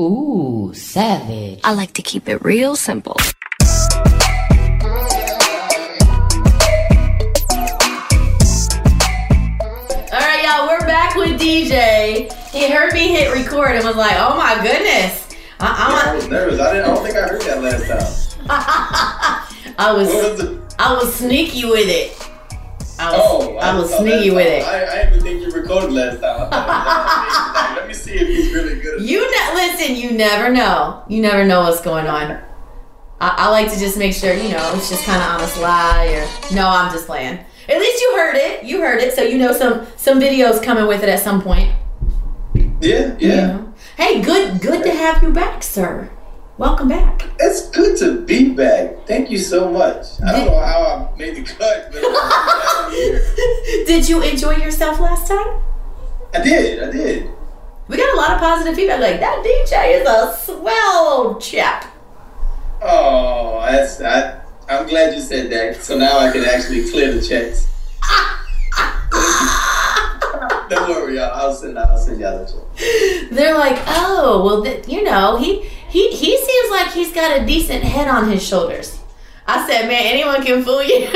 [0.00, 1.60] Ooh, savage.
[1.62, 3.16] I like to keep it real simple.
[10.10, 12.32] All right, y'all, we're back with DJ.
[12.50, 15.28] He heard me hit record and was like, "Oh my goodness,
[15.60, 16.58] uh, I, I was nervous.
[16.58, 16.90] I didn't.
[16.90, 19.74] I don't think I heard that last time.
[19.78, 20.74] I'm, was, was?
[20.78, 22.31] I was sneaky with it.
[22.98, 24.64] I was, Oh, I was oh, thought sneaky with it.
[24.64, 26.50] I, I didn't think you recorded last time.
[26.50, 29.02] Like, let me see if he's really good.
[29.02, 29.96] You ne- listen.
[29.96, 31.02] You never know.
[31.08, 32.42] You never know what's going on.
[33.20, 35.46] I, I like to just make sure you know it's just kind of on a
[35.48, 37.38] slide or no, I'm just playing.
[37.68, 38.64] At least you heard it.
[38.64, 41.72] You heard it, so you know some some videos coming with it at some point.
[42.80, 43.62] Yeah, yeah.
[43.96, 46.10] Hey, good good to have you back, sir.
[46.62, 47.28] Welcome back.
[47.40, 49.04] It's good to be back.
[49.08, 50.06] Thank you so much.
[50.24, 53.20] I don't know how I made the cut, but I'm here.
[53.84, 55.60] Did you enjoy yourself last time?
[56.32, 56.80] I did.
[56.80, 57.28] I did.
[57.88, 59.00] We got a lot of positive feedback.
[59.00, 61.92] Like that DJ is a swell chap.
[62.80, 64.00] Oh, that's.
[64.00, 65.82] I, I'm glad you said that.
[65.82, 67.66] So now I can actually clear the checks.
[70.68, 71.30] Don't worry, y'all.
[71.32, 71.78] I'll send.
[71.78, 73.30] I'll send y'all the check.
[73.30, 77.46] They're like, oh, well, th- you know, he he he seems like he's got a
[77.46, 78.98] decent head on his shoulders.
[79.46, 81.08] I said, man, anyone can fool you.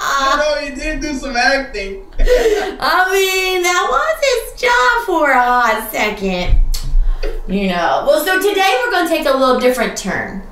[0.00, 2.04] I know he did do some acting.
[2.20, 6.60] I mean, that was his job for a hot second.
[7.46, 8.04] You know.
[8.06, 10.42] Well, so today we're going to take a little different turn.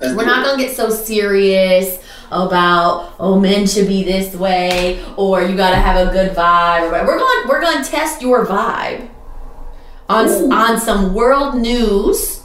[0.00, 1.98] Let's We're not gonna get so serious
[2.30, 6.90] about oh men should be this way or you gotta have a good vibe.
[7.06, 9.08] We're going we're going to test your vibe
[10.08, 10.50] on Ooh.
[10.52, 12.42] on some world news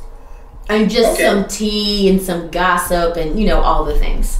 [0.70, 1.26] and just Okay.
[1.26, 4.40] some tea and some gossip and you know all the things.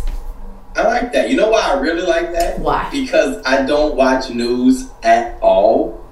[0.76, 1.30] I like that.
[1.30, 2.58] You know why I really like that?
[2.60, 2.90] Why?
[2.92, 6.04] Because I don't watch news at all.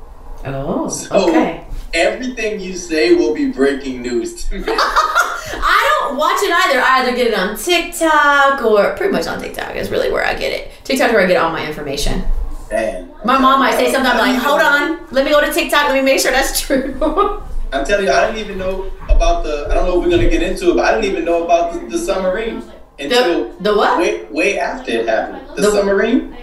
[0.45, 1.65] Oh, So okay.
[1.93, 4.65] Everything you say will be breaking news to me.
[4.73, 6.79] I don't watch it either.
[6.81, 10.33] I either get it on TikTok or pretty much on TikTok is really where I
[10.33, 10.71] get it.
[10.83, 12.23] TikTok is where I get all my information.
[12.71, 13.11] Man.
[13.25, 15.93] My mom might say something I'm like, hold on, let me go to TikTok, let
[15.95, 16.95] me make sure that's true.
[17.73, 19.67] I'm telling you, I didn't even know about the.
[19.69, 21.73] I don't know if we're gonna get into it, but I didn't even know about
[21.73, 22.63] the, the submarine
[22.99, 23.97] until The, the what?
[23.99, 25.47] way way after it happened.
[25.55, 26.35] The, The- submarine.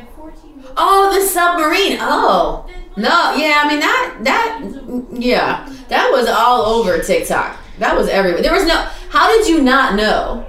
[0.80, 1.98] Oh, the submarine.
[2.00, 2.67] Oh.
[2.98, 4.60] No, yeah, I mean that that
[5.12, 5.72] yeah.
[5.88, 7.56] That was all over TikTok.
[7.78, 8.42] That was everywhere.
[8.42, 8.74] There was no
[9.08, 10.44] How did you not know?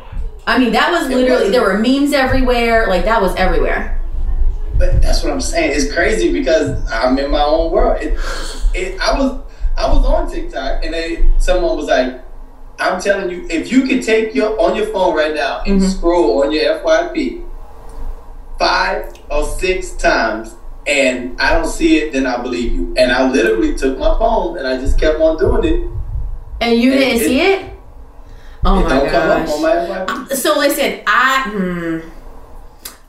[0.48, 2.88] I mean, that was literally there were memes everywhere.
[2.88, 4.02] Like that was everywhere.
[4.78, 5.74] But that's what I'm saying.
[5.76, 8.01] It's crazy because I'm in my own world.
[8.01, 8.18] It,
[8.74, 9.42] it, I was
[9.78, 12.24] I was on TikTok and they someone was like,
[12.80, 15.90] I'm telling you, if you can take your on your phone right now and Mhm.
[15.98, 17.44] scroll on your FYP
[18.57, 20.56] five or six times
[20.88, 22.94] and I don't see it, then I believe you.
[22.98, 25.90] And I literally took my phone and I just kept on doing it.
[26.62, 27.66] And you It- didn't it- see it?
[28.66, 30.28] Oh it my don't come up gosh.
[30.30, 30.36] my.
[30.36, 32.00] So listen, I hmm,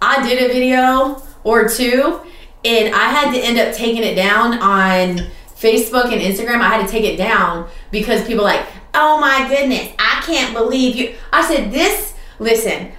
[0.01, 2.21] I did a video or two,
[2.65, 5.27] and I had to end up taking it down on
[5.61, 6.61] Facebook and Instagram.
[6.61, 8.65] I had to take it down because people like,
[8.95, 11.15] oh my goodness, I can't believe you.
[11.33, 12.15] I said this.
[12.39, 12.93] Listen,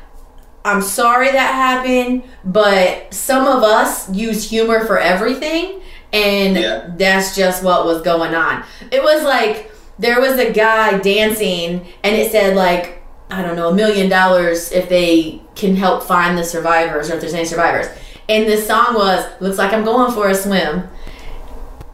[0.63, 5.81] I'm sorry that happened, but some of us use humor for everything,
[6.13, 6.83] and Yeah.
[6.97, 8.63] that's just what was going on.
[8.91, 13.69] It was like there was a guy dancing, and it said like I don't know
[13.69, 17.87] a million dollars if they can help find the survivors or if there's any survivors.
[18.29, 20.89] And the song was "Looks like I'm going for a swim."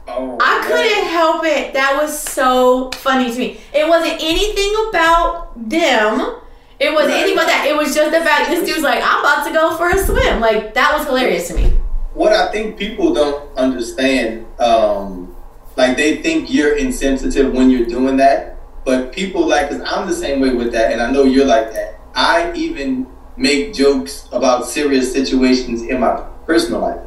[0.10, 1.74] Oh, I couldn't help it.
[1.74, 3.60] That was so funny to me.
[3.74, 6.36] It wasn't anything about them.
[6.80, 7.66] It wasn't anything about that.
[7.68, 10.40] It was just about this dude's like, I'm about to go for a swim.
[10.40, 11.74] Like that was hilarious to me.
[12.14, 15.36] what I think people don't understand, um,
[15.76, 20.16] like they think you're insensitive when you're doing that, but people like, cause I'm the
[20.16, 22.00] same way with that, and I know you're like that.
[22.16, 26.16] I even make jokes about serious situations in my
[26.48, 27.02] personal life.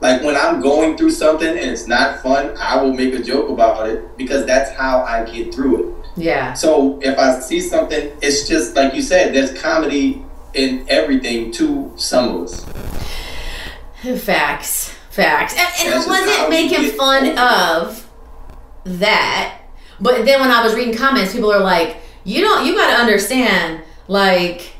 [0.00, 3.48] Like when I'm going through something and it's not fun, I will make a joke
[3.48, 5.95] about it because that's how I get through it.
[6.16, 6.54] Yeah.
[6.54, 10.24] So if I see something, it's just like you said, there's comedy
[10.54, 12.64] in everything to some of us.
[14.24, 14.94] Facts.
[15.10, 15.54] Facts.
[15.54, 18.08] And, and That's I wasn't making fun of
[18.84, 19.62] that.
[20.00, 23.82] But then when I was reading comments, people are like, you don't you gotta understand,
[24.08, 24.72] like,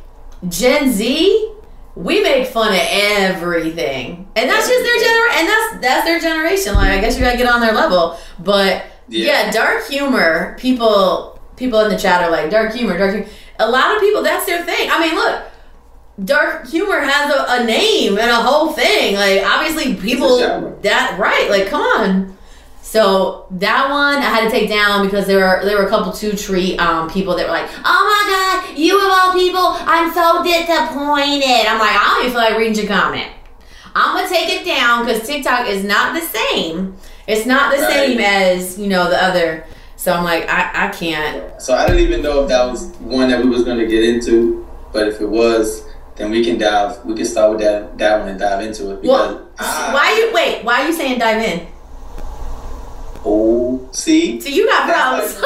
[0.48, 1.52] Gen Z,
[1.94, 4.28] we make fun of everything.
[4.36, 6.74] And that's just their gener and that's that's their generation.
[6.74, 8.18] Like I guess you gotta get on their level.
[8.38, 9.50] But yeah, Yeah.
[9.50, 13.28] dark humor, people people in the chat are like, dark humor, dark humor.
[13.58, 14.90] A lot of people, that's their thing.
[14.90, 15.42] I mean, look,
[16.22, 19.14] dark humor has a, a name and a whole thing.
[19.14, 20.38] Like obviously people
[20.82, 22.36] that right, like come on.
[22.82, 26.12] So that one I had to take down because there were there were a couple
[26.12, 28.22] two tree um people that were like, oh my
[28.68, 29.60] god, you of all people,
[29.90, 31.66] I'm so disappointed.
[31.66, 33.30] I'm like, I don't even feel like reading your comment.
[33.94, 36.96] I'm gonna take it down because TikTok is not the same.
[37.26, 37.92] It's not the Right.
[37.92, 39.64] same as you know the other.
[39.96, 41.60] So I'm like, I, I can't.
[41.60, 44.04] So I didn't even know if that was one that we was going to get
[44.04, 45.82] into, but if it was,
[46.16, 47.04] then we can dive.
[47.04, 50.16] We can start with that that one and dive into it because Well, I, why
[50.18, 50.64] you wait?
[50.64, 51.66] Why are you saying dive in?
[53.28, 55.34] oh see So you got problems.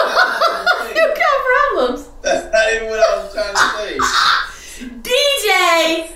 [0.91, 2.09] You got problems.
[2.21, 3.99] that's not even what I was trying to say.
[5.07, 6.11] DJ.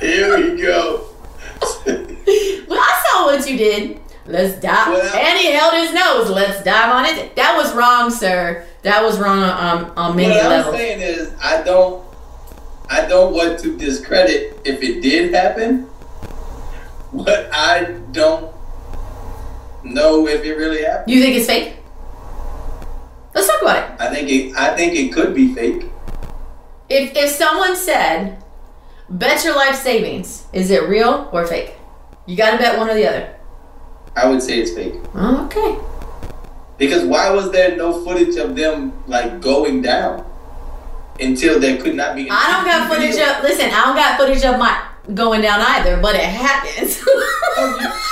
[0.00, 1.07] Here we go.
[3.28, 4.00] Well, I saw what you did.
[4.26, 4.88] Let's dive.
[4.88, 6.30] Well- and he held his nose.
[6.30, 7.34] Let's dive on it.
[7.36, 8.66] That was wrong, sir.
[8.82, 10.66] That was wrong on, on many levels.
[10.66, 12.04] what I'm saying is, I don't,
[12.90, 15.86] I don't want to discredit if it did happen,
[17.12, 18.54] but I don't
[19.82, 21.10] know if it really happened.
[21.10, 21.76] You think it's fake?
[23.34, 24.00] Let's talk about it.
[24.00, 25.84] I think it, I think it could be fake.
[26.88, 28.42] If if someone said,
[29.08, 31.74] "Bet your life savings," is it real or fake?
[32.28, 33.34] You got to bet one or the other.
[34.14, 34.94] I would say it's fake.
[35.14, 35.78] Oh, okay.
[36.76, 40.26] Because why was there no footage of them like going down
[41.18, 42.28] until there could not be?
[42.30, 43.42] I don't got footage of.
[43.42, 44.78] Listen, I don't got footage of my
[45.14, 47.02] going down either, but it happens.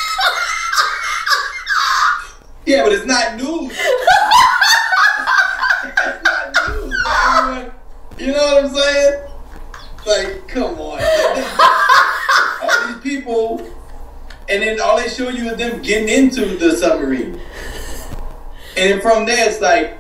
[2.66, 3.70] Yeah, but it's not news.
[5.84, 6.94] it's not news.
[7.06, 7.70] Everyone-
[8.18, 9.22] You know what I'm saying?
[10.04, 11.00] Like, come on.
[12.62, 13.60] all these people,
[14.48, 17.40] and then all they show you is them getting into the submarine.
[18.76, 19.98] And then from there, it's like,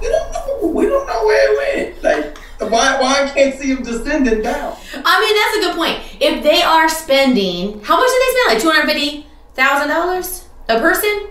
[0.00, 0.66] we don't know.
[0.68, 2.02] We don't know where it went.
[2.02, 4.76] Like, why, why I can't see them descending down?
[4.94, 5.98] I mean, that's a good point.
[6.20, 8.54] If they are spending, how much did they spend?
[8.54, 11.28] Like two hundred fifty thousand dollars a person.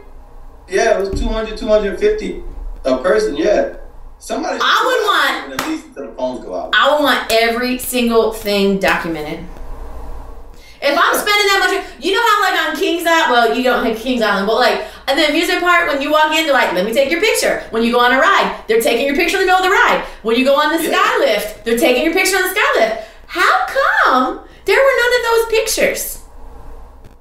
[0.68, 2.44] Yeah, it was 200, 250
[2.86, 3.36] a person.
[3.36, 3.78] Yeah.
[4.20, 4.60] Somebody.
[4.62, 5.62] I would want.
[5.62, 6.74] At least until the phones go out.
[6.74, 9.46] I would want every single thing documented.
[10.82, 13.86] If I'm spending that much, you know how like on Kings Island, well, you don't
[13.86, 16.72] have Kings Island, but like and the amusement park, when you walk in, they're like,
[16.74, 17.62] let me take your picture.
[17.72, 19.72] When you go on a ride, they're taking your picture in the middle of the
[19.72, 20.06] ride.
[20.22, 20.92] When you go on the yeah.
[20.92, 23.08] sky lift, they're taking your picture on the sky lift.
[23.26, 26.22] How come there were none of those pictures?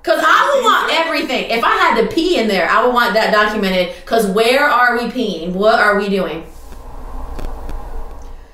[0.03, 1.49] Because I would want everything.
[1.51, 3.97] If I had to pee in there, I would want that documented.
[3.97, 5.53] Because where are we peeing?
[5.53, 6.45] What are we doing?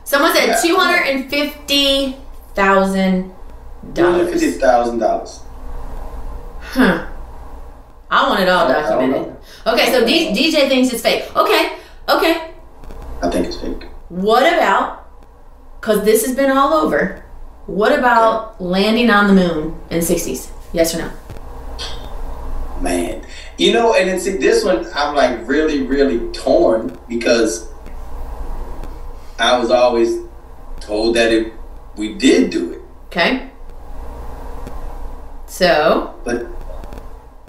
[0.04, 3.34] Someone said 250,000
[3.94, 5.40] one hundred fifty thousand dollars.
[6.60, 7.06] Huh.
[8.10, 9.36] I want it all documented.
[9.66, 11.34] Okay, so D- DJ thinks it's fake.
[11.36, 12.52] Okay, okay.
[13.22, 13.84] I think it's fake.
[14.08, 15.08] What about?
[15.80, 17.24] Because this has been all over.
[17.66, 18.64] What about okay.
[18.64, 20.50] landing on the moon in the '60s?
[20.72, 21.12] Yes or no?
[22.80, 23.24] Man,
[23.56, 27.68] you know, and it's this one I'm like really, really torn because
[29.38, 30.18] I was always
[30.80, 31.52] told that it
[31.96, 32.80] we did do it.
[33.06, 33.50] Okay.
[35.54, 36.46] So But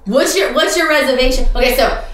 [0.04, 1.48] What's your what's your reservation?
[1.56, 2.04] Okay, so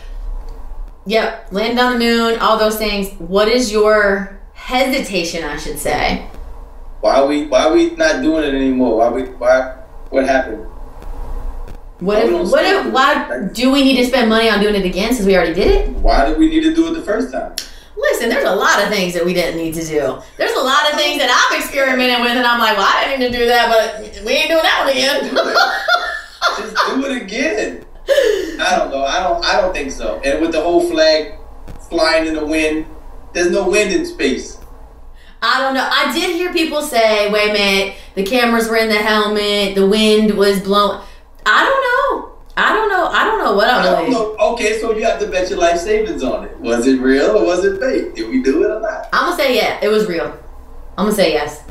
[1.05, 3.13] yep, land on the moon, all those things.
[3.21, 6.27] What is your hesitation, I should say,
[7.03, 8.97] Why are we why are we not doing it anymore?
[8.97, 9.77] Why we why
[10.09, 10.65] what happened?
[12.01, 12.51] What Why if?
[12.51, 12.87] What if?
[12.91, 15.69] Why do we need to spend money on doing it again since we already did
[15.69, 15.91] it?
[15.97, 17.55] Why did we need to do it the first time?
[18.03, 20.19] Listen, there's a lot of things that we didn't need to do.
[20.37, 23.21] There's a lot of things that I'm experimenting with, and I'm like, well, I didn't
[23.21, 25.31] need to do that, but we ain't doing that one again.
[26.59, 27.87] Just do it again.
[28.61, 29.05] I don't know.
[29.05, 30.21] I don't I don't think so.
[30.25, 31.39] And with the whole flag
[31.89, 32.87] flying in the wind,
[33.33, 34.59] there's no wind in space.
[35.41, 35.89] I don't know.
[35.91, 39.87] I did hear people say, wait a minute, the cameras were in the helmet, the
[39.87, 41.01] wind was blowing.
[41.45, 42.02] I don't know.
[42.63, 43.07] I don't know.
[43.07, 44.37] I don't know what I I don't know.
[44.53, 46.57] Okay, so you have to bet your life savings on it.
[46.61, 48.15] Was it real or was it fake?
[48.15, 49.09] Did we do it or not?
[49.13, 50.27] I'm gonna say yeah, it was real.
[50.97, 51.65] I'm gonna say yes.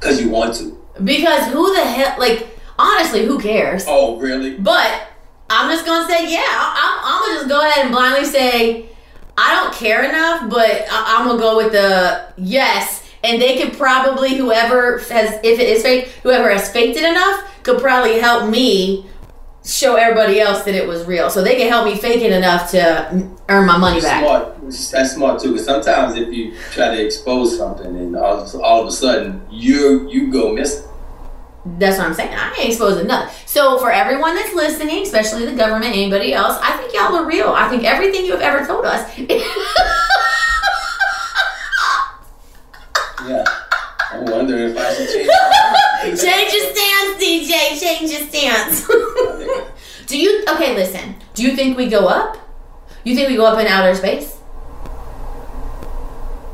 [0.00, 0.82] Because you want to.
[1.02, 2.46] Because who the hell, like,
[2.78, 3.84] honestly, who cares?
[3.86, 4.56] Oh, really?
[4.56, 5.08] But
[5.50, 8.88] I'm just gonna say, yeah, I'm, I'm gonna just go ahead and blindly say,
[9.36, 13.02] I don't care enough, but I, I'm gonna go with the yes.
[13.22, 17.52] And they could probably, whoever has, if it is fake, whoever has faked it enough
[17.64, 19.04] could probably help me
[19.66, 21.28] show everybody else that it was real.
[21.28, 24.22] So they can help me fake it enough to earn my money back.
[24.22, 24.60] Smart.
[24.92, 25.52] That's smart too.
[25.52, 29.42] Because sometimes if you try to expose something and all, of- all of a sudden
[29.50, 30.84] you you go missing.
[31.78, 32.32] That's what I'm saying.
[32.32, 33.34] I ain't exposing nothing.
[33.44, 37.48] So for everyone that's listening, especially the government, anybody else, I think y'all are real.
[37.48, 39.02] I think everything you have ever told us.
[43.26, 43.44] Yeah.
[44.12, 45.28] I'm wondering if I should change.
[46.14, 47.80] Change your stance, DJ.
[47.80, 48.86] Change your stance.
[50.06, 50.74] Do you okay?
[50.74, 51.16] Listen.
[51.34, 52.38] Do you think we go up?
[53.02, 54.36] You think we go up in outer space?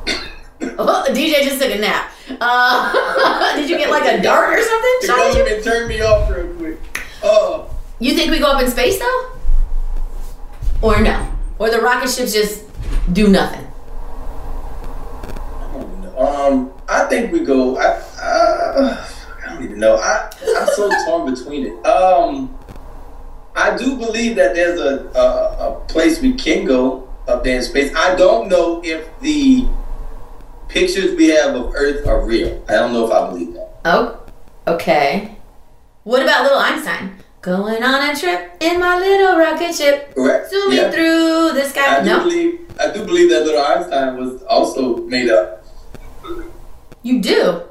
[0.78, 2.12] Oh, DJ just took a nap.
[2.40, 4.96] Uh, did you get like a dart or something?
[5.00, 5.38] The shot at you?
[5.38, 6.78] government turned me off real quick.
[7.22, 7.68] Oh.
[7.98, 9.32] You think we go up in space though?
[10.80, 11.30] Or no?
[11.58, 12.64] Or the rocket ships just
[13.12, 13.66] do nothing?
[16.16, 17.76] Um, I think we go.
[17.76, 19.08] I, uh,
[19.62, 19.96] don't even know.
[19.96, 21.86] I I'm so torn between it.
[21.86, 22.56] Um,
[23.54, 27.62] I do believe that there's a, a a place we can go up there in
[27.62, 27.92] space.
[27.94, 29.66] I don't know if the
[30.68, 32.64] pictures we have of Earth are real.
[32.68, 33.74] I don't know if I believe that.
[33.84, 34.20] Oh,
[34.66, 35.36] okay.
[36.04, 37.16] What about little Einstein?
[37.42, 40.48] Going on a trip in my little rocket ship, Correct?
[40.50, 40.90] zooming Yeah.
[40.92, 41.96] through the sky.
[41.98, 42.60] I do no, believe.
[42.78, 45.64] I do believe that little Einstein was also made up.
[47.02, 47.62] you do.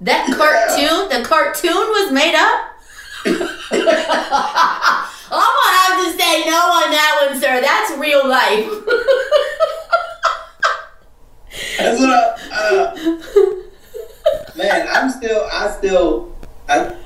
[0.00, 2.72] That cartoon, the cartoon was made up.
[5.28, 7.60] I'm gonna have to say no on that one, sir.
[7.60, 8.68] That's real life.
[11.78, 12.14] That's what I.
[12.52, 12.94] Uh,
[14.56, 15.48] man, I'm still.
[15.52, 16.36] I still.
[16.68, 16.96] I.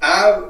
[0.00, 0.48] I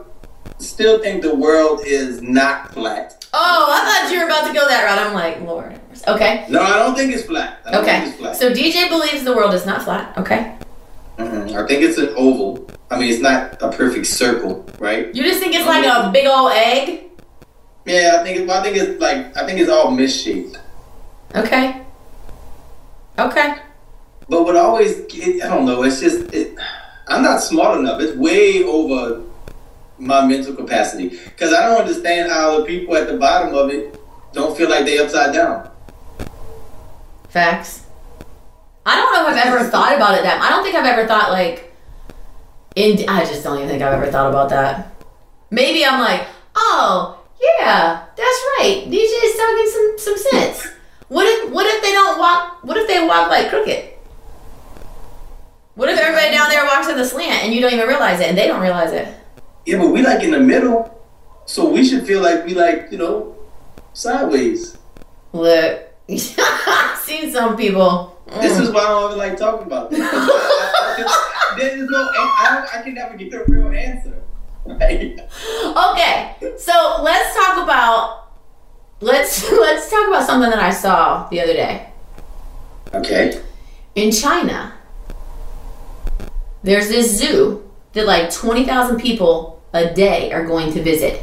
[0.59, 3.27] still think the world is not flat.
[3.35, 4.99] oh, I thought you were about to go that route.
[5.07, 5.79] I'm like, Lord.
[6.09, 6.47] Okay.
[6.49, 7.61] No, I don't think it's flat.
[7.67, 8.09] I don't think Okay.
[8.09, 8.37] it's flat.
[8.37, 10.17] So DJ believes the world is not flat.
[10.17, 10.57] Okay.
[11.19, 11.54] Mm-mm.
[11.54, 12.69] I think it's an oval.
[12.90, 15.14] I mean, it's not a perfect circle, right?
[15.14, 17.11] You just think it's like a big old egg?
[17.85, 18.40] Yeah, I think.
[18.40, 19.37] It, I think it's like.
[19.37, 20.59] I think it's all misshaped.
[21.35, 21.83] Okay.
[23.19, 23.57] Okay.
[24.28, 25.83] But what always, it, I don't know.
[25.83, 26.57] It's just, it,
[27.09, 28.00] I'm not smart enough.
[28.00, 29.23] It's way over
[29.99, 33.99] my mental capacity because I don't understand how the people at the bottom of it
[34.33, 35.71] don't feel like they upside down.
[37.28, 37.82] Facts.
[38.85, 40.41] I don't know if I've ever thought about it that.
[40.43, 41.69] I don't think I've ever thought like.
[42.75, 44.95] In I just don't even think I've ever thought about that.
[45.51, 48.85] Maybe I'm like, oh yeah, that's right.
[48.87, 50.73] DJ's talking some some sense.
[51.09, 52.65] What if what if they don't walk?
[52.65, 53.91] What if they walk like crooked?
[55.75, 58.29] What if everybody down there walks in the slant and you don't even realize it
[58.29, 59.15] and they don't realize it?
[59.67, 61.03] Yeah, but we like in the middle,
[61.47, 63.37] so we should feel like we like you know
[63.93, 64.79] sideways.
[65.33, 68.12] Look, I've seen some people.
[68.26, 68.62] This Mm.
[68.62, 69.99] is why I don't even like talking about this.
[71.59, 74.23] There's no, I, I can never get the real answer.
[74.64, 75.19] Right?
[75.21, 78.29] Okay, so let's talk about
[79.00, 81.91] let's let's talk about something that I saw the other day.
[82.95, 83.41] Okay.
[83.97, 84.73] In China,
[86.62, 91.23] there's this zoo that like 20,000 people a day are going to visit.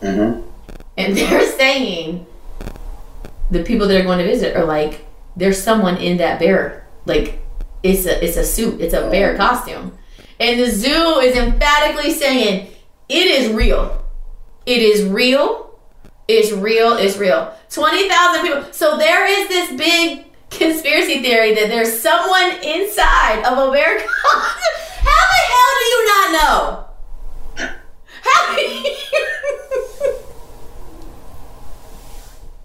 [0.00, 0.46] Mm-hmm.
[0.96, 2.26] And they're saying
[3.50, 5.03] the people that are going to visit are like
[5.36, 7.40] there's someone in that bear like
[7.82, 9.10] it's a it's a suit, it's a oh.
[9.10, 9.96] bear costume.
[10.40, 12.70] And the zoo is emphatically saying
[13.08, 14.04] it is real.
[14.66, 15.78] It is real.
[16.26, 16.96] It's real.
[16.96, 17.54] It's real.
[17.70, 18.64] 20,000 people.
[18.72, 24.78] So there is this big conspiracy theory that there's someone inside of a bear costume.
[25.04, 26.84] How the hell do you not know?
[28.22, 28.74] How do you,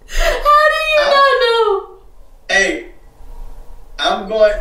[0.08, 1.39] How do you not know?
[2.60, 2.92] Hey,
[3.98, 4.52] I'm going.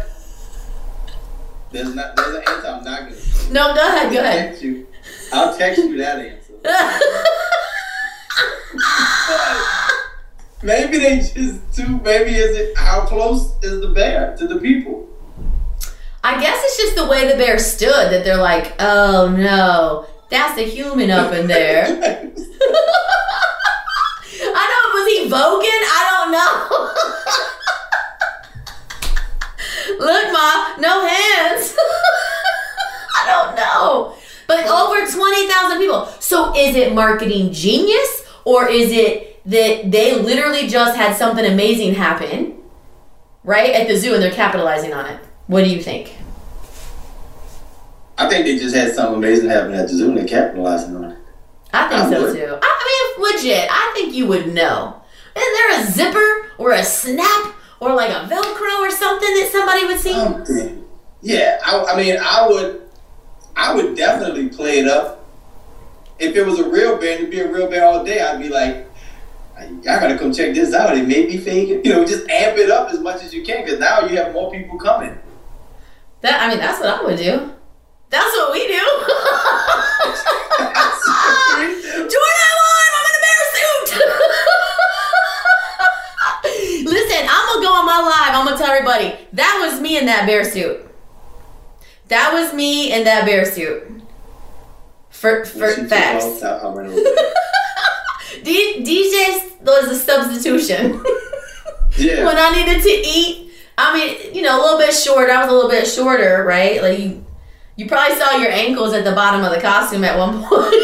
[1.69, 2.15] There's not.
[2.15, 2.67] There's an answer.
[2.67, 3.15] I'm not gonna.
[3.51, 4.13] No, go ahead.
[4.13, 4.51] Go ahead.
[4.51, 4.87] text you.
[5.33, 6.53] I'll text you that answer.
[10.63, 11.99] maybe they just too.
[11.99, 15.09] Maybe is it how close is the bear to the people?
[16.23, 20.57] I guess it's just the way the bear stood that they're like, oh no, that's
[20.57, 21.83] a human up in there.
[24.41, 25.83] I don't know, was he voguing?
[25.83, 26.55] I don't know.
[29.99, 31.75] Look, Ma, no hands.
[33.15, 34.15] I don't know.
[34.47, 36.05] But over 20,000 people.
[36.19, 41.95] So is it marketing genius or is it that they literally just had something amazing
[41.95, 42.55] happen,
[43.43, 45.19] right, at the zoo and they're capitalizing on it?
[45.47, 46.15] What do you think?
[48.17, 51.03] I think they just had something amazing happen at the zoo and they're capitalizing on
[51.11, 51.17] it.
[51.73, 52.35] I think I so would.
[52.35, 52.57] too.
[52.61, 55.01] I, I mean, legit, I think you would know.
[55.35, 59.85] Isn't there a zipper or a snap or like a Velcro or something that somebody
[59.85, 60.13] would see?
[60.13, 60.83] Something.
[61.21, 62.81] Yeah, I, I mean, I would,
[63.55, 65.25] I would definitely play it up.
[66.17, 68.21] If it was a real bear, and it'd be a real bear all day.
[68.21, 68.87] I'd be like,
[69.83, 70.97] y'all gotta come check this out.
[70.97, 71.69] It may be fake.
[71.85, 74.33] You know, just amp it up as much as you can because now you have
[74.33, 75.17] more people coming.
[76.21, 77.51] That I mean, that's what I would do.
[78.09, 78.73] That's what we do.
[82.09, 82.91] Join that line.
[82.97, 83.87] I'm in a bear suit.
[86.89, 88.35] Listen, I'm gonna go on my live.
[88.35, 90.85] I'm gonna tell everybody that was me in that bear suit.
[92.09, 94.01] That was me in that bear suit.
[95.09, 96.43] For for facts.
[96.43, 97.33] I'll, I'll run over there.
[98.43, 101.03] D- DJ was a substitution.
[101.97, 102.25] Yeah.
[102.25, 105.31] when I needed to eat, I mean, you know, a little bit shorter.
[105.31, 106.81] I was a little bit shorter, right?
[106.81, 107.25] Like you,
[107.75, 110.75] you probably saw your ankles at the bottom of the costume at one point.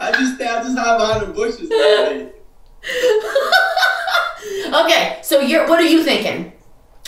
[0.00, 1.70] I just I just hide behind the bushes.
[4.74, 6.52] okay, so you're what are you thinking?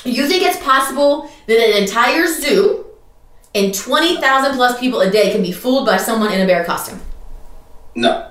[0.05, 2.85] You think it's possible that an entire zoo
[3.55, 6.62] and twenty thousand plus people a day can be fooled by someone in a bear
[6.62, 7.00] costume?
[7.95, 8.31] No.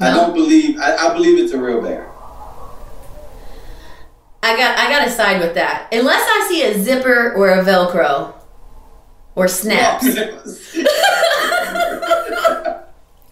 [0.00, 0.76] I don't believe.
[0.80, 2.10] I, I believe it's a real bear.
[4.42, 5.86] I got I gotta side with that.
[5.92, 8.34] Unless I see a zipper or a Velcro
[9.36, 10.04] or snaps.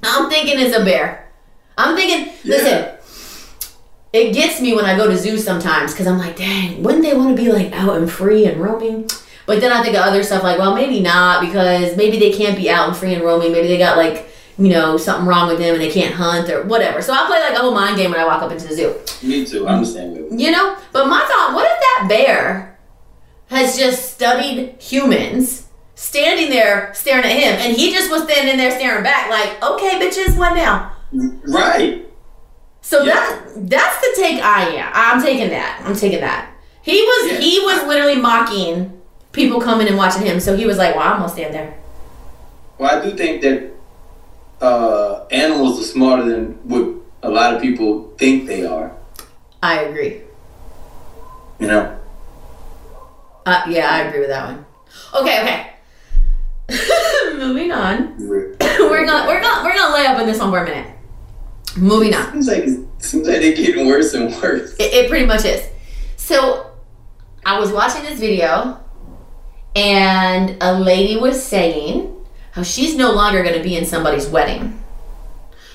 [0.05, 1.33] I'm thinking it's a bear.
[1.77, 2.94] I'm thinking, listen,
[4.15, 7.17] it gets me when I go to zoos sometimes because I'm like, dang, wouldn't they
[7.17, 9.11] want to be like out and free and roaming?
[9.45, 12.57] But then I think of other stuff like, well, maybe not because maybe they can't
[12.57, 13.51] be out and free and roaming.
[13.51, 16.63] Maybe they got like, you know, something wrong with them and they can't hunt or
[16.63, 17.03] whatever.
[17.03, 18.95] So I play like a whole mind game when I walk up into the zoo.
[19.27, 19.67] Me too.
[19.67, 20.29] I'm the same way.
[20.31, 20.77] You know?
[20.93, 22.79] But my thought, what if that bear
[23.49, 28.71] has just studied humans standing there staring at him and he just was standing there
[28.71, 30.93] staring back like, okay, bitches, what now?
[31.49, 32.07] Right.
[32.85, 34.93] So that that's the take I am.
[34.95, 35.83] I'm taking that.
[35.87, 36.53] I'm taking that.
[36.83, 37.39] He was Yeah.
[37.39, 39.01] he was literally mocking
[39.33, 40.39] people coming and watching him.
[40.39, 41.75] So he was like, "Well, I'm gonna stand there."
[42.77, 43.71] Well, I do think that
[44.61, 46.85] uh, animals are smarter than what
[47.23, 48.93] a lot of people think they are.
[49.63, 50.21] I agree.
[51.59, 51.99] You know.
[53.47, 54.67] Uh, yeah, I agree with that one.
[55.23, 55.71] Okay, okay.
[57.39, 58.17] Moving on.
[58.29, 60.91] we're gonna we're gonna we're gonna lay up in this one for a minute.
[61.77, 62.33] Moving on.
[62.33, 64.75] Seems like it's, seems like they're getting worse and worse.
[64.75, 65.69] It, it pretty much is.
[66.17, 66.71] So
[67.45, 68.81] I was watching this video,
[69.75, 72.15] and a lady was saying
[72.53, 74.81] how she's no longer going to be in somebody's wedding.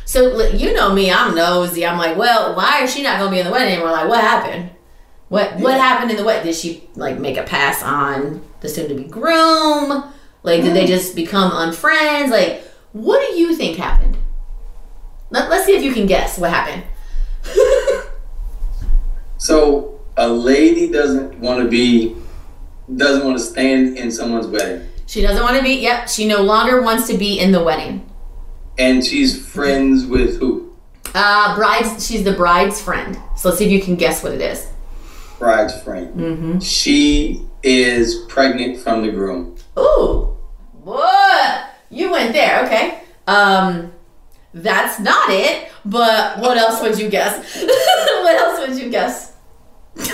[0.06, 1.86] So you know me, I'm nosy.
[1.86, 3.76] I'm like, well, why is she not going to be in the wedding?
[3.76, 4.72] And we're like, what happened?
[5.28, 6.46] What what happened in the wedding?
[6.46, 10.12] Did she like make a pass on the soon-to-be groom?
[10.42, 10.88] Like, did they mm-hmm.
[10.88, 12.30] just become unfriends?
[12.30, 14.18] Like, what do you think happened?
[15.32, 16.84] Let, let's see if you can guess what happened.
[19.38, 22.16] So a lady doesn't want to be,
[22.96, 25.76] doesn't want to stand in someone's wedding, She doesn't want to be.
[25.76, 28.06] Yep, she no longer wants to be in the wedding.
[28.78, 30.74] and she's friends with who?
[31.16, 32.06] Uh, bride's.
[32.06, 33.18] She's the bride's friend.
[33.38, 34.68] So let's see if you can guess what it is.
[35.40, 36.14] Bride's friend.
[36.16, 36.60] Mm-hmm.
[36.60, 39.56] She is pregnant from the groom.
[39.78, 40.38] Ooh,
[40.84, 41.70] what?
[41.90, 42.66] You went there.
[42.66, 43.02] Okay.
[43.26, 43.92] Um,
[44.64, 45.72] that's not it.
[45.86, 47.56] But what else would you guess?
[47.64, 49.34] what else would you guess?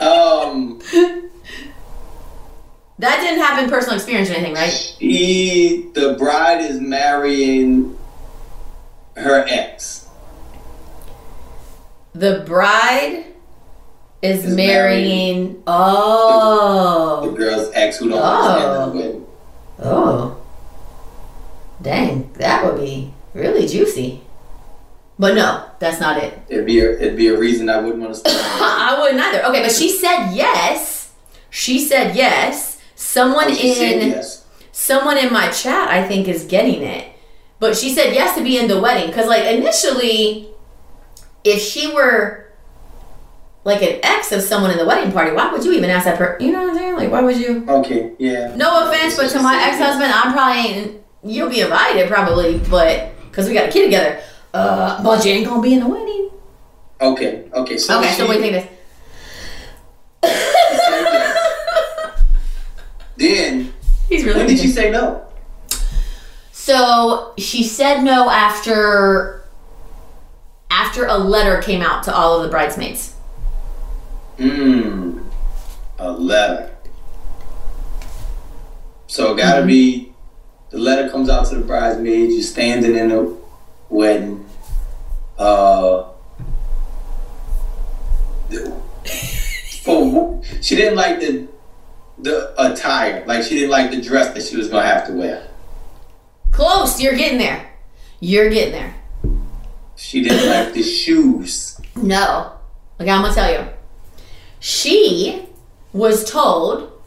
[0.00, 0.80] Um,
[2.98, 4.70] That didn't happen personal experience or anything, right?
[4.70, 7.96] she, the bride is marrying
[9.16, 10.08] her ex.
[12.12, 13.24] The bride
[14.20, 15.54] is, Is marrying.
[15.54, 17.34] The Oh.
[17.36, 18.22] girl's ex who don't Oh.
[18.22, 19.26] want to the wedding.
[19.82, 20.36] Oh.
[21.80, 24.20] Dang, that would be really juicy.
[25.18, 26.38] But no, that's not it.
[26.48, 28.36] It'd be a, it'd be a reason I wouldn't want to stand.
[28.62, 29.44] I wouldn't either.
[29.44, 31.12] Okay, but she said yes.
[31.50, 34.44] She said yes Someone Oh, in yes.
[34.72, 37.08] someone in my chat I think is getting it.
[37.60, 40.48] But she said yes to be in the wedding cuz like initially
[41.44, 42.46] if she were
[43.64, 46.18] like an ex of someone in the wedding party, why would you even ask that
[46.18, 46.44] person?
[46.44, 46.96] You know what I'm saying?
[46.96, 47.64] Like why would you?
[47.68, 48.54] Okay, yeah.
[48.56, 53.54] No offense, but to my ex-husband, I'm probably you'll be invited probably, but cuz we
[53.54, 54.20] got a kid together.
[54.52, 56.30] Uh, but you ain't to be in the wedding.
[57.00, 57.76] Okay, okay.
[57.76, 58.68] So okay, she, so you think this?
[60.24, 62.22] she said yes.
[63.16, 63.72] Then
[64.08, 65.26] He's really when did she say no?
[66.52, 69.44] So she said no after
[70.70, 73.14] after a letter came out to all of the bridesmaids.
[74.38, 75.24] Mmm,
[75.98, 76.70] a letter.
[79.08, 80.13] So it gotta be
[80.74, 82.34] the letter comes out to the bridesmaids.
[82.34, 83.36] You're standing in the
[83.88, 84.44] wedding.
[85.38, 86.08] Uh,
[89.84, 91.46] for she didn't like the
[92.18, 93.24] the attire.
[93.24, 95.46] Like she didn't like the dress that she was gonna have to wear.
[96.50, 97.70] Close, you're getting there.
[98.18, 98.96] You're getting there.
[99.94, 101.80] She didn't like the shoes.
[101.94, 102.52] No.
[103.00, 103.68] Okay, I'm gonna tell you.
[104.58, 105.46] She
[105.92, 107.00] was told,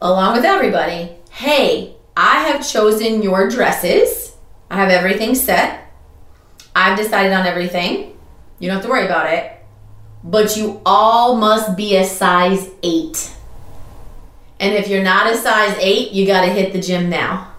[0.00, 4.34] along with everybody, hey, I have chosen your dresses.
[4.70, 5.92] I have everything set.
[6.74, 8.16] I've decided on everything.
[8.58, 9.52] You don't have to worry about it.
[10.24, 13.32] But you all must be a size eight.
[14.58, 17.52] And if you're not a size eight, you gotta hit the gym now.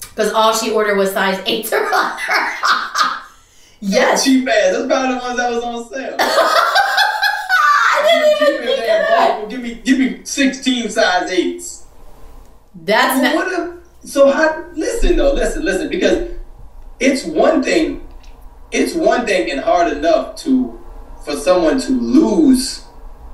[0.00, 2.16] Because all she ordered was size eight or under.
[3.80, 4.24] yes.
[4.24, 4.72] Cheap ass.
[4.72, 6.16] That's probably the ones that was on sale.
[7.92, 8.02] I
[8.38, 9.46] didn't even think of that.
[9.50, 11.79] Give me give me 16 size eights.
[12.74, 13.34] That's not.
[13.34, 16.30] what if, so how, listen though, listen, listen, because
[16.98, 18.06] it's one thing,
[18.70, 20.80] it's one thing and hard enough to
[21.24, 22.84] for someone to lose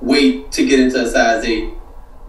[0.01, 1.73] weight to get into a size eight,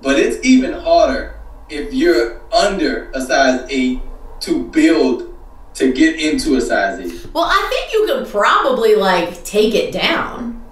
[0.02, 1.40] but it's even harder
[1.70, 4.02] if you're under a size eight
[4.42, 5.34] to build
[5.74, 7.28] to get into a size eight.
[7.34, 10.64] Well, I think you could probably like take it down,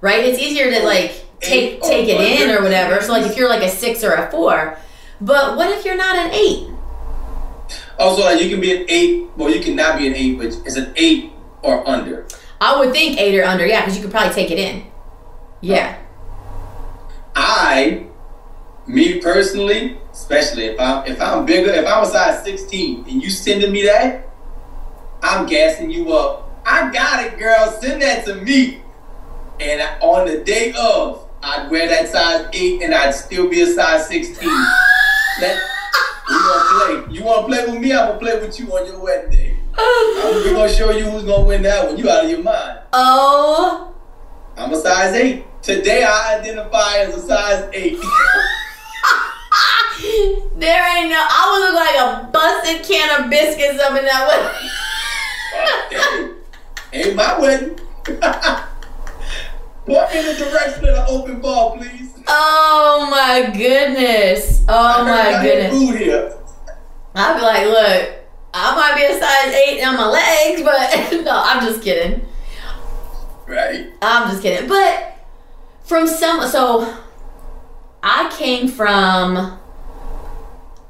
[0.00, 0.24] right?
[0.24, 3.00] It's easier to like take take it in or whatever.
[3.02, 4.78] So like if you're like a six or a four,
[5.20, 6.68] but what if you're not an eight?
[7.98, 10.76] Also, like you can be an eight, well, you cannot be an eight, but it's
[10.76, 12.26] an eight or under.
[12.60, 14.84] I would think eight or under, yeah, because you could probably take it in.
[15.60, 15.98] Yeah.
[17.34, 18.06] I,
[18.86, 23.30] me personally, especially if I'm if I'm bigger, if I'm a size 16 and you
[23.30, 24.28] sending me that,
[25.22, 26.50] I'm gassing you up.
[26.66, 27.70] I got it, girl.
[27.80, 28.82] Send that to me.
[29.60, 33.60] And I- on the day of, I'd wear that size 8 and I'd still be
[33.62, 34.48] a size 16.
[35.38, 35.56] Let,
[36.28, 37.14] we gonna play.
[37.14, 37.92] You wanna play with me?
[37.92, 39.56] I'm gonna play with you on your wedding day.
[39.78, 41.96] I'm, we're gonna show you who's gonna win that one.
[41.96, 42.80] You out of your mind.
[42.92, 43.94] Oh,
[44.56, 45.44] I'm a size 8.
[45.62, 47.98] Today I identify as a size 8.
[50.56, 51.18] there ain't no.
[51.18, 54.70] I would look like a busted can of biscuits up in that
[55.90, 56.30] hey,
[57.08, 57.78] ain't my wedding.
[59.86, 62.09] Point me in the direction of the open ball, please.
[62.30, 64.64] Oh my goodness.
[64.68, 65.72] Oh my goodness.
[65.72, 66.36] Food here.
[67.14, 68.20] I'd be like, look,
[68.54, 72.26] I might be a size eight on my legs, but no, I'm just kidding.
[73.46, 73.92] Right.
[74.00, 74.68] I'm just kidding.
[74.68, 75.16] But
[75.82, 76.96] from some, so
[78.02, 79.58] I came from.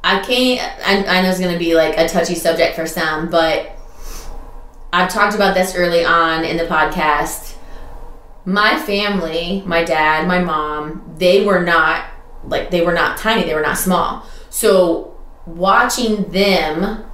[0.03, 0.59] I came.
[0.61, 3.77] I, I know it's gonna be like a touchy subject for some, but
[4.93, 7.50] I've talked about this early on in the podcast.
[8.45, 12.05] My family, my dad, my mom, they were not
[12.45, 13.45] like they were not tiny.
[13.45, 14.25] They were not small.
[14.49, 17.05] So watching them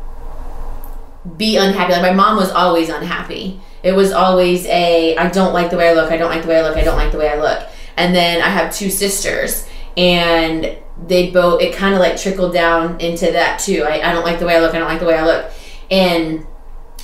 [1.37, 1.93] be unhappy.
[1.93, 3.61] Like my mom was always unhappy.
[3.83, 6.11] It was always a I don't like the way I look.
[6.11, 6.77] I don't like the way I look.
[6.77, 7.67] I don't like the way I look.
[7.97, 13.01] And then I have two sisters and they both it kind of like trickled down
[13.01, 13.85] into that too.
[13.85, 14.75] I, I don't like the way I look.
[14.75, 15.51] I don't like the way I look.
[15.91, 16.47] And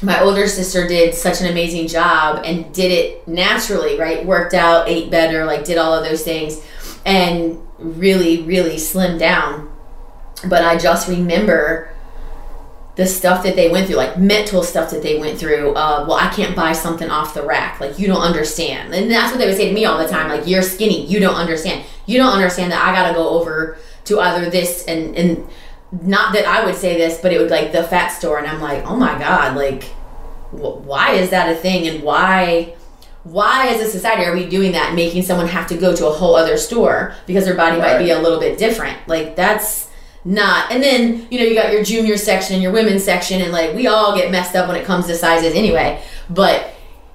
[0.02, 4.26] my older sister did such an amazing job and did it naturally, right?
[4.26, 6.64] Worked out, ate better, like did all of those things
[7.04, 9.70] and really, really slimmed down.
[10.48, 11.92] But I just remember
[12.96, 15.72] the stuff that they went through, like mental stuff that they went through.
[15.74, 17.80] Uh, well, I can't buy something off the rack.
[17.80, 18.92] Like, you don't understand.
[18.92, 20.28] And that's what they would say to me all the time.
[20.28, 21.06] Like, you're skinny.
[21.06, 21.84] You don't understand.
[22.06, 25.48] You don't understand that I got to go over to either this and, and
[26.00, 28.38] not that I would say this, but it would like the fat store.
[28.38, 29.85] And I'm like, oh my God, like,
[30.50, 31.87] wh- why is that a thing?
[31.87, 32.74] And why,
[33.24, 36.12] why as a society are we doing that, making someone have to go to a
[36.12, 38.96] whole other store because their body might be a little bit different?
[39.07, 39.90] Like, that's,
[40.24, 43.50] not and then you know you got your junior section and your women's section and
[43.50, 46.00] like we all get messed up when it comes to sizes anyway
[46.31, 46.72] but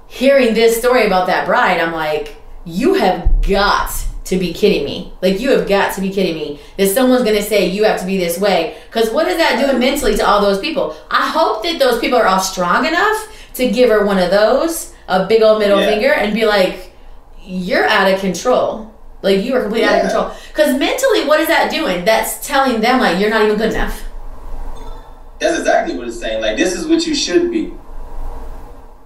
[0.08, 2.36] hearing this story about that bride i'm like
[2.66, 3.90] you have got
[4.28, 5.14] to be kidding me.
[5.22, 8.06] Like you have got to be kidding me that someone's gonna say you have to
[8.06, 8.78] be this way.
[8.88, 10.96] Because what is that doing mentally to all those people?
[11.10, 14.94] I hope that those people are all strong enough to give her one of those,
[15.08, 15.88] a big old middle Yeah.
[15.88, 16.94] finger, and be like,
[17.44, 20.32] "You're out of control." Like you are completely out of control.
[20.50, 22.06] Because mentally, what is that doing?
[22.06, 24.04] That's telling them like you're not even good enough.
[25.40, 26.42] That's exactly what it's saying.
[26.42, 27.74] Like this is what you should be.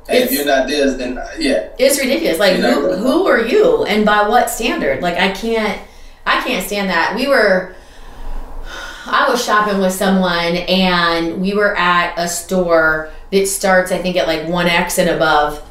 [0.07, 1.69] If you're not this, then uh, yeah.
[1.77, 2.39] It's ridiculous.
[2.39, 5.01] Like who who are you and by what standard?
[5.01, 5.81] Like I can't
[6.25, 7.15] I can't stand that.
[7.15, 7.75] We were
[9.05, 14.15] I was shopping with someone and we were at a store that starts I think
[14.15, 15.67] at like 1X and above.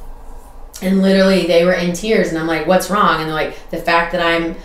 [0.83, 3.77] And literally they were in tears and I'm like, "What's wrong?" And they're like, "The
[3.77, 4.57] fact that I'm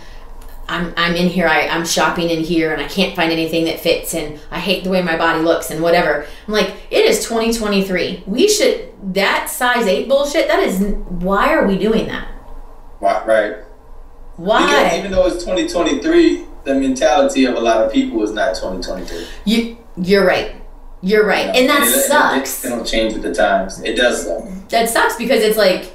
[0.68, 3.80] I'm, I'm in here, I, I'm shopping in here, and I can't find anything that
[3.80, 6.26] fits, and I hate the way my body looks, and whatever.
[6.46, 8.24] I'm like, it is 2023.
[8.26, 12.28] We should, that size 8 bullshit, that is, why are we doing that?
[12.98, 13.56] Why, right.
[14.36, 14.66] Why?
[14.66, 19.26] Because even though it's 2023, the mentality of a lot of people is not 2023.
[19.44, 20.56] You, you're right.
[21.02, 21.46] You're right.
[21.54, 22.64] And that it, it- sucks.
[22.64, 23.80] It, it, don't change with the times.
[23.82, 24.68] It does suck.
[24.70, 25.92] that sucks because it's like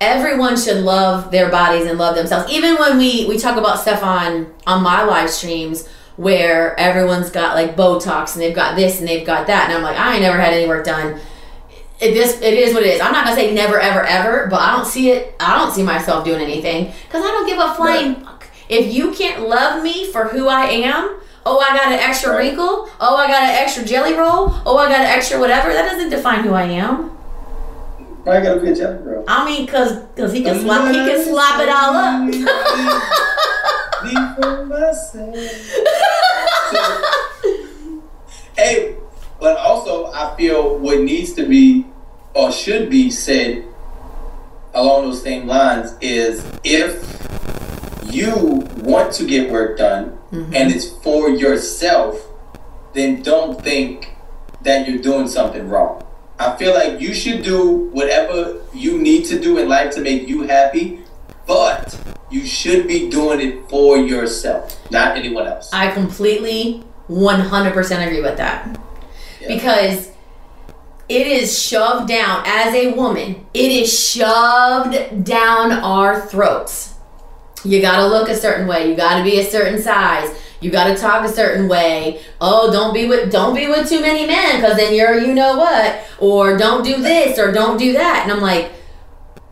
[0.00, 2.50] everyone should love their bodies and love themselves.
[2.52, 7.54] Even when we we talk about stuff on on my live streams where everyone's got
[7.54, 10.22] like botox and they've got this and they've got that and i'm like i ain't
[10.22, 11.20] never had any work done.
[12.00, 13.00] It, this it is what it is.
[13.00, 15.82] I'm not gonna say never ever ever but i don't see it i don't see
[15.82, 18.46] myself doing anything because i don't give a flying fuck.
[18.68, 22.90] If you can't love me for who i am oh i got an extra wrinkle
[23.00, 26.10] oh i got an extra jelly roll oh i got an extra whatever that doesn't
[26.10, 27.17] define who i am
[28.24, 29.24] Gotta be a jelly girl?
[29.26, 33.12] I mean, cause, cause he can slap, he can slap it all up.
[38.56, 38.96] hey,
[39.40, 41.86] but also I feel what needs to be
[42.34, 43.64] or should be said
[44.74, 47.04] along those same lines is if
[48.04, 50.54] you want to get work done mm-hmm.
[50.54, 52.26] and it's for yourself,
[52.94, 54.14] then don't think
[54.62, 56.04] that you're doing something wrong.
[56.40, 60.28] I feel like you should do whatever you need to do in life to make
[60.28, 61.00] you happy,
[61.46, 61.98] but
[62.30, 65.70] you should be doing it for yourself, not anyone else.
[65.72, 68.78] I completely, one hundred percent agree with that,
[69.48, 70.10] because
[71.08, 73.46] it is shoved down as a woman.
[73.54, 76.94] It is shoved down our throats.
[77.64, 78.88] You gotta look a certain way.
[78.88, 80.30] You gotta be a certain size.
[80.60, 82.22] You gotta talk a certain way.
[82.40, 85.56] Oh, don't be with don't be with too many men, because then you're you know
[85.56, 86.04] what.
[86.18, 88.22] Or don't do this or don't do that.
[88.24, 88.72] And I'm like,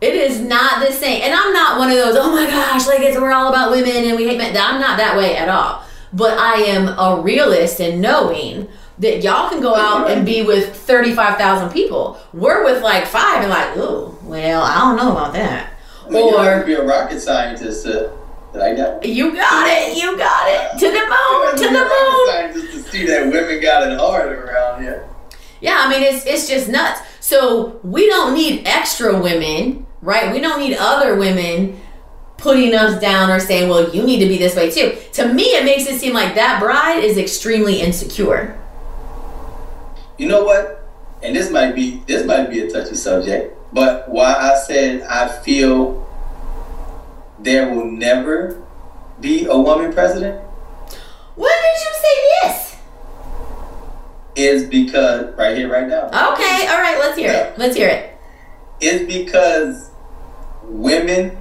[0.01, 1.23] it is not the same.
[1.23, 2.15] And I'm not one of those.
[2.17, 4.55] Oh my gosh, like it's we're all about women and we hate men.
[4.57, 5.83] I'm not that way at all.
[6.13, 8.67] But I am a realist in knowing
[8.99, 12.19] that y'all can go out and be with 35,000 people.
[12.33, 15.73] We're with like five and like, ooh, well, I don't know about that.
[16.05, 18.11] I mean, you don't have Or to be a rocket scientist to,
[18.57, 19.05] like that.
[19.05, 20.79] you got it, you got it.
[20.79, 22.53] To the moon, to the moon.
[22.53, 25.07] Just to see that women got it hard around here.
[25.61, 27.01] Yeah, I mean it's it's just nuts.
[27.19, 30.31] So we don't need extra women, right?
[30.31, 31.79] We don't need other women
[32.37, 35.43] putting us down or saying, "Well, you need to be this way too." To me,
[35.43, 38.57] it makes it seem like that bride is extremely insecure.
[40.17, 40.87] You know what?
[41.23, 45.27] And this might be this might be a touchy subject, but why I said I
[45.27, 46.06] feel
[47.47, 48.61] there will never
[49.21, 50.43] be a woman president
[51.35, 52.75] When did you say this?
[54.35, 56.07] is because right here, right now.
[56.07, 57.57] Okay, all right, let's hear it.
[57.57, 58.17] Let's hear it.
[58.81, 59.89] Is because
[60.63, 61.37] women.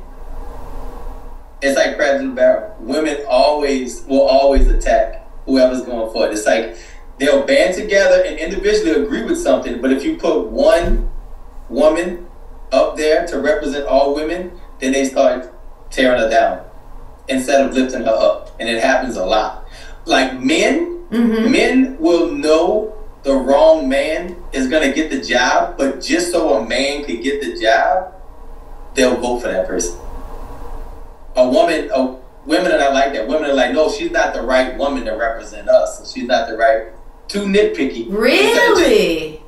[1.61, 2.77] It's like crabs in a barrel.
[2.79, 6.33] Women always will always attack whoever's going for it.
[6.33, 6.77] It's like
[7.19, 11.11] they'll band together and individually agree with something, but if you put one
[11.69, 12.29] woman
[12.71, 15.53] up there to represent all women, then they start
[15.90, 16.64] tearing her down
[17.29, 18.55] instead of lifting her up.
[18.61, 19.66] And it happens a lot.
[20.05, 21.51] Like men, mm-hmm.
[21.51, 26.66] men will know the wrong man is gonna get the job, but just so a
[26.66, 28.14] man could get the job,
[28.94, 29.99] they'll vote for that person.
[31.35, 33.27] A woman, a, women are not like that.
[33.27, 36.12] Women are like, no, she's not the right woman to represent us.
[36.12, 36.92] She's not the right.
[37.29, 38.07] Too nitpicky.
[38.09, 39.42] Really?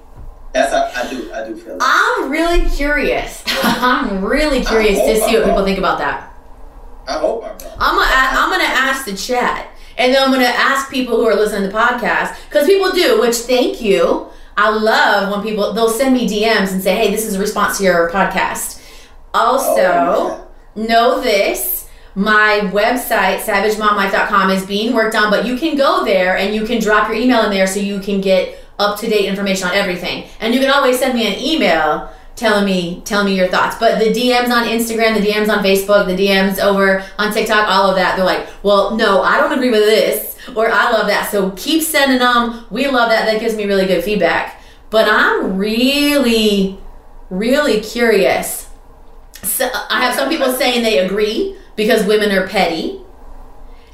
[0.52, 1.32] That's how I do.
[1.32, 1.74] I do feel.
[1.74, 1.80] It.
[1.80, 3.44] I'm really curious.
[3.62, 6.27] I'm really curious to see what people think about that.
[7.08, 7.76] I hope I'm wrong.
[7.78, 11.34] I'm gonna I'm gonna ask the chat, and then I'm gonna ask people who are
[11.34, 13.20] listening to the podcast because people do.
[13.20, 14.26] Which thank you.
[14.56, 17.78] I love when people they'll send me DMs and say, "Hey, this is a response
[17.78, 18.82] to your podcast."
[19.34, 21.86] Also, Oh, know this.
[22.14, 26.80] My website, savagemomlife.com, is being worked on, but you can go there and you can
[26.80, 30.24] drop your email in there so you can get up to date information on everything.
[30.40, 33.76] And you can always send me an email telling me telling me your thoughts.
[33.78, 37.90] But the DMs on Instagram, the DMs on Facebook, the DMs over on TikTok, all
[37.90, 41.30] of that, they're like, well, no, I don't agree with this, or I love that.
[41.30, 42.64] So keep sending them.
[42.70, 43.26] We love that.
[43.26, 44.62] That gives me really good feedback.
[44.90, 46.78] But I'm really,
[47.28, 48.68] really curious.
[49.42, 53.00] So I have some people saying they agree because women are petty.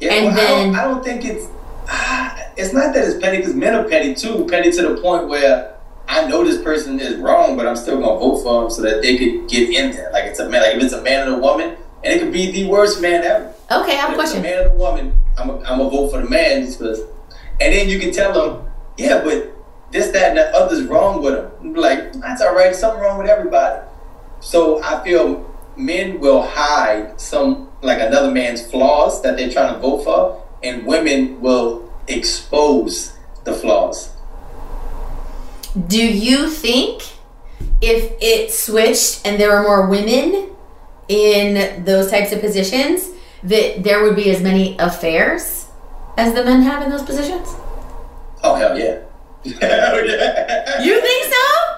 [0.01, 1.47] Yeah, And well, then- I, don't, I don't think it's.
[2.57, 4.47] It's not that it's petty because men are petty too.
[4.49, 5.74] Petty to the point where
[6.07, 9.03] I know this person is wrong, but I'm still gonna vote for them so that
[9.03, 10.11] they could get in there.
[10.13, 10.63] Like it's a man.
[10.63, 13.23] Like if it's a man and a woman, and it could be the worst man
[13.25, 13.55] ever.
[13.71, 14.43] Okay, I have a If it's a question.
[14.43, 17.01] man and a woman, I'm a, I'm gonna vote for the man just because.
[17.61, 18.67] And then you can tell them,
[18.99, 19.53] yeah, but
[19.93, 21.75] this, that, and the other's wrong with them.
[21.75, 22.75] Like that's all right.
[22.75, 23.81] Something wrong with everybody.
[24.41, 29.81] So I feel men will hide some like another man's flaws that they're trying to
[29.81, 34.11] vote for, and women will expose the flaws.
[35.75, 37.03] Do you think
[37.81, 40.51] if it switched and there were more women
[41.09, 43.11] in those types of positions,
[43.43, 45.67] that there would be as many affairs
[46.17, 47.55] as the men have in those positions?
[48.43, 49.01] Oh hell yeah!
[49.61, 50.83] hell yeah!
[50.83, 51.75] You think so?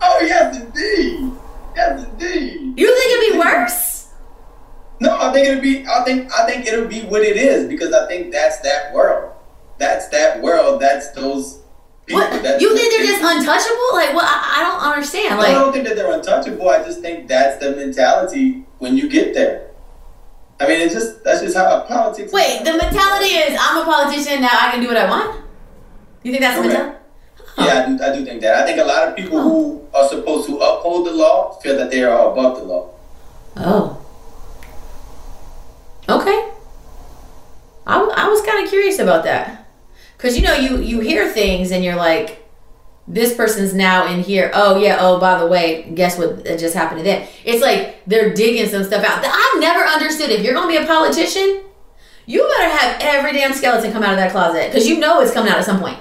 [0.00, 1.32] Oh yes, indeed.
[1.74, 2.78] Yes, indeed.
[2.78, 4.08] You think it'd be worse?
[5.00, 5.86] No, I think it'll be.
[5.86, 6.32] I think.
[6.32, 9.32] I think it'll be what it is because I think that's that world.
[9.78, 10.80] That's that world.
[10.80, 11.57] That's those.
[12.10, 12.60] What?
[12.60, 13.90] You think they're just untouchable?
[13.92, 14.24] Like, what?
[14.24, 15.38] I, I don't understand.
[15.38, 16.68] No, I don't think that they're untouchable.
[16.68, 19.70] I just think that's the mentality when you get there.
[20.60, 22.32] I mean, it's just that's just how a politics.
[22.32, 24.50] wait, the mentality is I'm a politician now.
[24.52, 25.44] I can do what I want.
[26.22, 26.96] You think that's mentality?
[27.58, 28.62] Yeah, I do, I do think that.
[28.62, 31.90] I think a lot of people who are supposed to uphold the law feel that
[31.90, 32.90] they are above the law.
[33.56, 34.04] Oh.
[36.08, 36.50] Okay.
[37.86, 39.57] I, I was kind of curious about that.
[40.18, 42.44] Because, you know, you, you hear things and you're like,
[43.06, 44.50] this person's now in here.
[44.52, 44.98] Oh, yeah.
[45.00, 47.26] Oh, by the way, guess what just happened to them?
[47.42, 49.24] It's like they're digging some stuff out.
[49.24, 51.62] I've never understood if you're going to be a politician,
[52.26, 54.66] you better have every damn skeleton come out of that closet.
[54.66, 55.98] Because you know it's coming out at some point.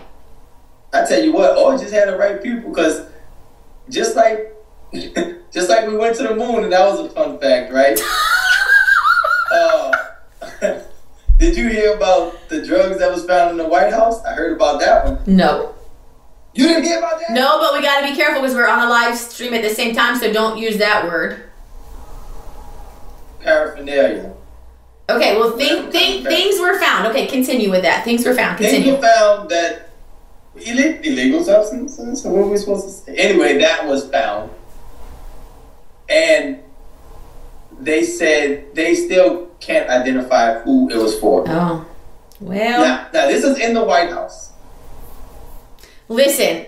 [0.91, 3.07] I tell you what, oh, just had the right people because
[3.89, 4.53] just like
[5.51, 7.99] just like we went to the moon and that was a fun fact, right?
[9.51, 9.96] uh,
[11.47, 14.21] did you hear about the drugs that was found in the White House?
[14.25, 15.19] I heard about that one.
[15.25, 15.73] No.
[16.53, 17.31] You didn't hear about that?
[17.31, 19.69] No, but we got to be careful because we're on a live stream at the
[19.69, 21.43] same time, so don't use that word.
[23.39, 24.33] Paraphernalia.
[25.09, 27.07] Okay, well, things were found.
[27.07, 28.03] Okay, continue with that.
[28.03, 28.57] Things were found.
[28.57, 29.89] Things were found that
[30.57, 32.25] ille- illegal substances.
[32.25, 33.15] What were we supposed to say?
[33.15, 34.51] Anyway, that was found,
[36.09, 36.59] and
[37.79, 41.43] they said they still can't identify who it was for.
[41.47, 41.85] Oh,
[42.39, 42.81] well.
[42.81, 44.51] Now, now this is in the White House.
[46.09, 46.65] Listen,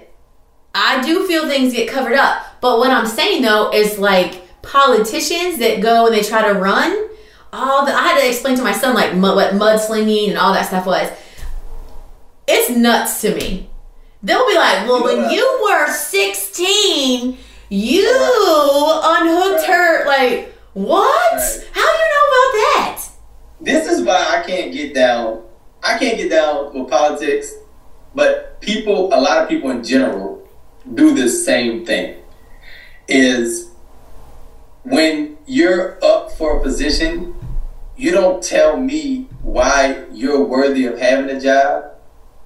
[0.73, 5.57] I do feel things get covered up, but what I'm saying though is like politicians
[5.59, 7.07] that go and they try to run.
[7.51, 10.53] All the I had to explain to my son like mud, what mudslinging and all
[10.53, 11.09] that stuff was.
[12.47, 13.69] It's nuts to me.
[14.21, 17.37] They'll be like, "Well, when you were 16,
[17.69, 18.05] you
[19.03, 21.39] unhooked her." Like, what?
[21.71, 23.01] How do you know about that?
[23.61, 25.43] This is why I can't get down.
[25.83, 27.53] I can't get down with politics,
[28.15, 30.47] but people, a lot of people in general,
[30.93, 32.21] do this same thing.
[33.07, 33.71] Is
[34.83, 37.35] when you're up for a position,
[37.97, 41.85] you don't tell me why you're worthy of having a job.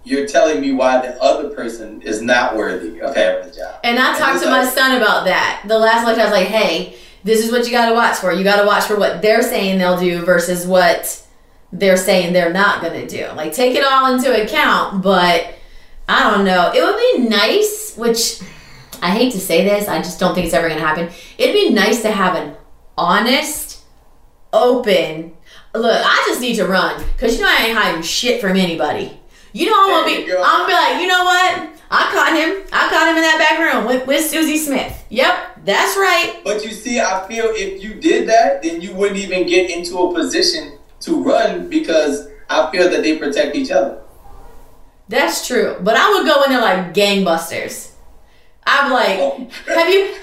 [0.06, 3.80] You're telling me why the other person is not worthy of having a job.
[3.84, 5.63] And I talked to my son about that.
[5.67, 8.32] The last lecture, I was like, hey, this is what you got to watch for.
[8.32, 11.26] You got to watch for what they're saying they'll do versus what
[11.72, 13.28] they're saying they're not going to do.
[13.36, 15.56] Like, take it all into account, but
[16.08, 16.72] I don't know.
[16.74, 18.42] It would be nice, which
[19.02, 21.10] I hate to say this, I just don't think it's ever going to happen.
[21.38, 22.56] It'd be nice to have an
[22.98, 23.84] honest,
[24.52, 25.34] open,
[25.74, 29.20] look, I just need to run because you know I ain't hiding shit from anybody.
[29.52, 31.70] You know I'm gonna be, I'm gonna be like, you know what?
[31.92, 32.64] I caught him.
[32.72, 35.06] I caught him in that back room with, with Susie Smith.
[35.10, 36.41] Yep, that's right.
[36.43, 39.97] But you see, I feel if you did that, then you wouldn't even get into
[39.97, 44.02] a position to run because I feel that they protect each other.
[45.10, 45.77] That's true.
[45.81, 47.92] But I would go in there like gangbusters.
[48.65, 49.50] I'm like, oh.
[49.67, 50.15] have you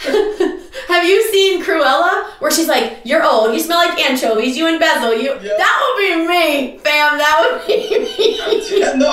[0.88, 4.74] have you seen Cruella where she's like, "You're old, you smell like anchovies, you and
[4.76, 7.18] embezzle, you." That would be me, fam.
[7.18, 8.96] That would be me.
[8.96, 9.08] No,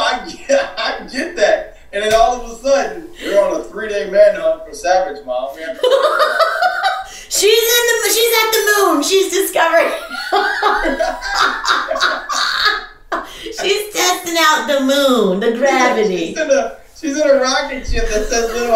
[18.18, 18.66] Essas é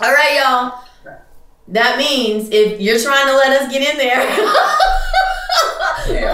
[0.00, 0.84] All right, y'all.
[1.68, 4.18] That means if you're trying to let us get in there,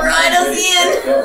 [0.03, 1.25] write I'm us in.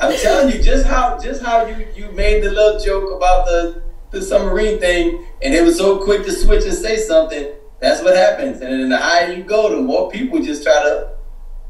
[0.00, 3.82] I'm telling you, just how just how you you made the little joke about the
[4.10, 7.52] the submarine thing, and it was so quick to switch and say something.
[7.80, 8.60] That's what happens.
[8.60, 11.14] And then the higher you go, the more people just try to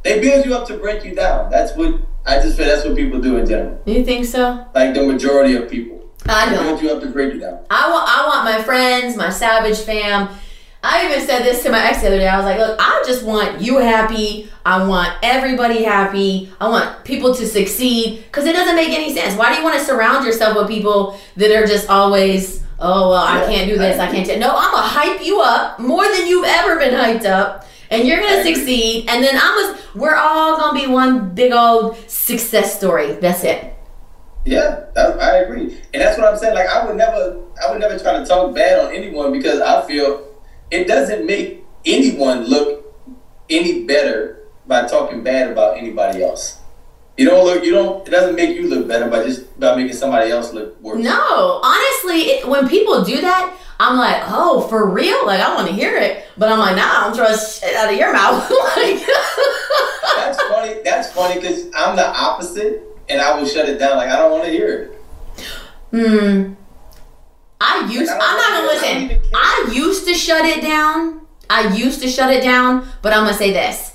[0.03, 1.51] they build you up to break you down.
[1.51, 2.67] That's what I just feel.
[2.67, 3.81] That's what people do in general.
[3.87, 4.67] You think so?
[4.75, 5.94] Like the majority of people,
[6.27, 6.83] I they don't.
[6.83, 7.61] you up to you down.
[7.71, 10.29] I want I want my friends, my savage fam.
[10.83, 12.29] I even said this to my ex the other day.
[12.29, 14.51] I was like, look, I just want you happy.
[14.67, 16.53] I want everybody happy.
[16.61, 19.35] I want people to succeed because it doesn't make any sense.
[19.37, 23.25] Why do you want to surround yourself with people that are just always, oh well,
[23.25, 24.39] I can't do this, I can't do.
[24.39, 28.21] No, I'm gonna hype you up more than you've ever been hyped up, and you're
[28.21, 29.09] gonna succeed.
[29.09, 33.13] And then I'm gonna, we're all gonna be one big old success story.
[33.15, 33.74] That's it.
[34.45, 36.55] Yeah, that, I agree, and that's what I'm saying.
[36.55, 39.87] Like I would never, I would never try to talk bad on anyone because I
[39.87, 40.29] feel
[40.71, 42.95] it doesn't make anyone look
[43.49, 46.61] any better by talking bad about anybody else.
[47.17, 48.07] You don't look, you don't.
[48.07, 51.03] It doesn't make you look better by just by making somebody else look worse.
[51.03, 55.25] No, honestly, it, when people do that, I'm like, oh, for real?
[55.25, 57.93] Like, I want to hear it, but I'm like, nah, I don't trust shit out
[57.93, 58.51] of your mouth.
[58.77, 59.01] like,
[60.17, 60.83] That's funny.
[60.83, 63.97] That's funny because I'm the opposite, and I will shut it down.
[63.97, 65.45] Like I don't want to hear it.
[65.91, 66.55] hmm.
[67.61, 68.11] I used.
[68.11, 69.73] Like, I'm I don't gonna even- I listen.
[69.73, 71.21] I used to shut it down.
[71.49, 73.93] I used to shut it down, but I'm gonna say this.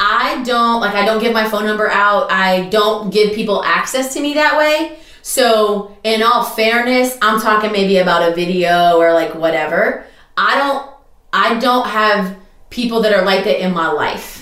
[0.00, 0.94] I don't like.
[0.94, 2.30] I don't give my phone number out.
[2.30, 4.98] I don't give people access to me that way.
[5.22, 10.04] So, in all fairness, I'm talking maybe about a video or like whatever.
[10.36, 10.90] I don't.
[11.32, 12.36] I don't have
[12.70, 14.41] people that are like that in my life.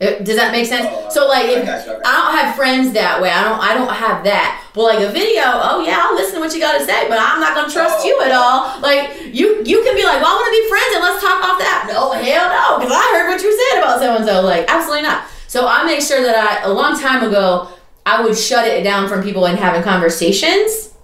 [0.00, 0.88] Does that make sense?
[0.88, 3.28] Oh, so like, I if, you, I I don't have friends that way.
[3.28, 3.60] I don't.
[3.60, 4.64] I don't have that.
[4.72, 7.18] But like a video, oh yeah, I'll listen to what you got to say, but
[7.20, 8.08] I'm not gonna trust Oh.
[8.08, 8.80] you at all.
[8.80, 11.44] Like you, you can be like, well, I want to be friends and let's talk
[11.44, 11.84] off that.
[11.92, 14.40] No, hell no, because I heard what you said about so and so.
[14.40, 15.28] Like absolutely not.
[15.48, 17.68] So I make sure that I a long time ago
[18.06, 20.94] I would shut it down from people and having conversations.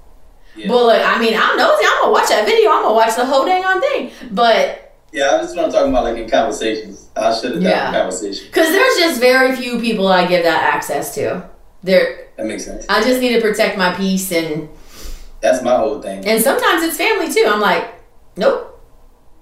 [0.56, 0.68] Yeah.
[0.68, 1.84] But like, I mean, I'm nosy.
[1.84, 2.70] I'm gonna watch that video.
[2.70, 4.10] I'm gonna watch the whole dang on thing.
[4.32, 4.85] But
[5.16, 6.04] Yeah, that's what I'm talking about.
[6.04, 7.88] Like in conversations, shut it down Yeah.
[7.88, 8.46] in conversation.
[8.48, 11.48] because there's just very few people I give that access to.
[11.82, 12.84] There, That makes sense.
[12.90, 14.68] I just need to protect my peace and
[15.40, 16.26] That's my whole thing.
[16.26, 17.46] and sometimes it's family too.
[17.48, 17.94] I'm like,
[18.36, 18.78] nope,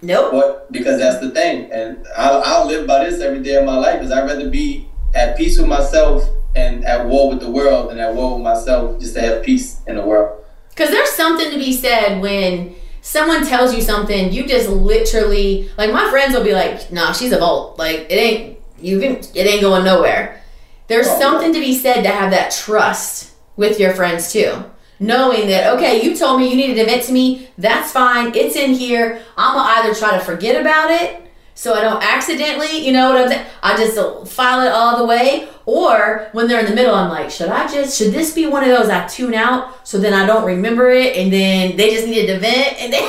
[0.01, 0.31] nope.
[0.31, 3.77] But because that's the thing, and I'll, I'll live by this every day of my
[3.77, 4.01] life.
[4.01, 6.23] Is I'd rather be at peace with myself
[6.55, 9.81] and at war with the world than at war with myself, just to have peace
[9.89, 10.45] in the world.
[10.71, 15.93] Because there's something to be said when someone tells you something, you just literally like
[15.93, 17.79] my friends will be like, "Nah, she's a vault.
[17.79, 20.43] Like it ain't you can it ain't going nowhere."
[20.89, 24.65] There's Oh, something to be said to have that trust with your friends too.
[24.99, 28.35] Knowing that okay, you told me you needed to vent to me, that's fine.
[28.35, 29.21] It's in here.
[29.37, 31.21] I'm gonna either try to forget about it
[31.55, 33.47] so I don't accidentally, you know what I'm saying?
[33.63, 35.49] I just file it all the way.
[35.67, 38.65] Or when they're in the middle, I'm like, should I just, should this be one
[38.65, 42.07] of those I tune out so then I don't remember it and then they just
[42.07, 43.03] needed to vent and then.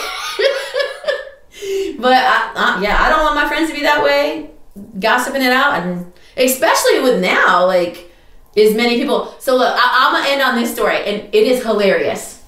[2.00, 4.52] but I, I, yeah, I don't want my friends to be that way,
[5.00, 5.82] gossiping it out.
[5.82, 8.12] And especially with now, like,
[8.56, 9.36] as many people.
[9.40, 12.44] So look, I, I'm going to end on this story and it is hilarious.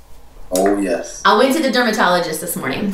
[0.51, 1.21] Oh yes.
[1.25, 2.93] I went to the dermatologist this morning.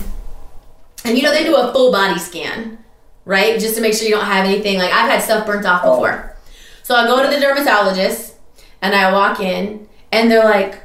[1.05, 2.82] And you know, they do a full body scan,
[3.25, 3.59] right?
[3.59, 4.77] Just to make sure you don't have anything.
[4.77, 5.91] Like, I've had stuff burnt off Oh.
[5.95, 6.35] before.
[6.83, 8.33] So I go to the dermatologist
[8.81, 10.81] and I walk in and they're like,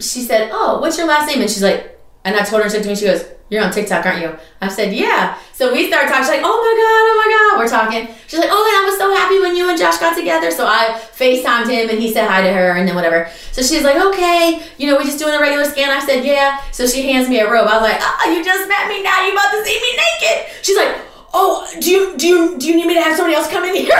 [0.00, 1.40] she said, Oh, what's your last name?
[1.40, 4.04] And she's like, and I told her, she at me, she goes, You're on TikTok,
[4.04, 4.36] aren't you?
[4.60, 5.38] I said, Yeah.
[5.52, 6.22] So we start talking.
[6.24, 7.58] She's like, Oh my God, oh my God.
[7.62, 8.14] We're talking.
[8.26, 10.50] She's like, Oh, and I was so happy when you and Josh got together.
[10.50, 13.30] So I FaceTimed him and he said hi to her and then whatever.
[13.52, 15.90] So she's like, Okay, you know, we're just doing a regular scan.
[15.90, 16.60] I said, Yeah.
[16.72, 17.68] So she hands me a robe.
[17.68, 19.02] I was like, Oh, you just met me.
[19.04, 20.52] Now you about to see me naked.
[20.62, 20.96] She's like,
[21.34, 23.74] Oh, do you do you do you need me to have somebody else come in
[23.74, 23.90] here?